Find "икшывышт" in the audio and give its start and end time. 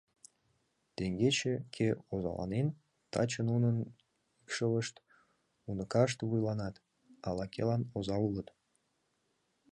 4.41-4.95